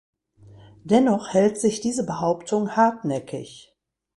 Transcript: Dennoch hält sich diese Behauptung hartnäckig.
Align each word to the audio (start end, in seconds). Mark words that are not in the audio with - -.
Dennoch 0.83 1.31
hält 1.35 1.59
sich 1.59 1.79
diese 1.79 2.03
Behauptung 2.07 2.75
hartnäckig. 2.75 3.77